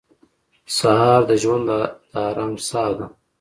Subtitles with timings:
[0.77, 1.71] سهار د ژوند د
[2.25, 3.05] ارام ساه ده.